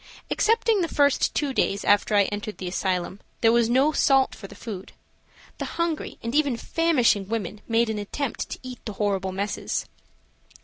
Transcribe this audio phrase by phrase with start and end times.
[0.31, 4.47] Excepting the first two days after I entered the asylum, there was no salt for
[4.47, 4.93] the food.
[5.59, 9.85] The hungry and even famishing women made an attempt to eat the horrible messes.